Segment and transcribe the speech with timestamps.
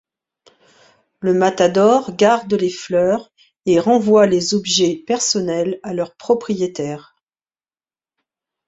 [1.19, 3.31] Le matador garde les fleurs
[3.67, 7.15] et renvoie les objets personnels à leur propriétaire.